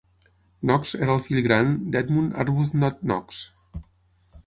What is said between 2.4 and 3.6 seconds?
Arbuthnott Knox.